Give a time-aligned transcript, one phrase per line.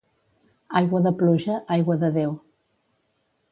[0.79, 2.35] Aigua de pluja, aigua de Déu.